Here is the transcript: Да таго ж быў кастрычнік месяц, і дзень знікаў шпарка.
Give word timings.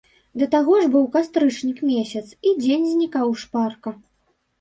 Да 0.41 0.45
таго 0.53 0.77
ж 0.85 0.85
быў 0.93 1.03
кастрычнік 1.15 1.77
месяц, 1.89 2.23
і 2.47 2.55
дзень 2.63 2.87
знікаў 2.95 3.27
шпарка. 3.43 3.95